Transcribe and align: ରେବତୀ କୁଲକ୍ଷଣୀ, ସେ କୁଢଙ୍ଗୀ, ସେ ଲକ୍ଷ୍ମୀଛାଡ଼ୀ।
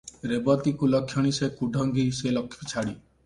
ରେବତୀ 0.29 0.71
କୁଲକ୍ଷଣୀ, 0.79 1.33
ସେ 1.39 1.49
କୁଢଙ୍ଗୀ, 1.59 2.07
ସେ 2.21 2.35
ଲକ୍ଷ୍ମୀଛାଡ଼ୀ। 2.39 2.99